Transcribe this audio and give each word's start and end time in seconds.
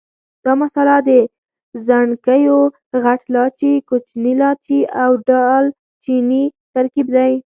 دا 0.43 0.51
مساله 0.61 0.97
د 1.07 1.09
ځڼکیو، 1.87 2.57
غټ 3.03 3.21
لاچي، 3.33 3.73
کوچني 3.89 4.33
لاچي 4.41 4.79
او 5.03 5.11
دال 5.29 5.65
چیني 6.03 6.43
ترکیب 6.73 7.07
دی. 7.15 7.33